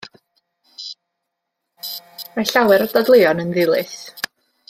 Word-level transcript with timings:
Mae 1.83 2.49
llawer 2.53 2.87
o'r 2.87 2.97
dadleuon 2.97 3.45
yn 3.45 3.55
ddilys. 3.59 3.97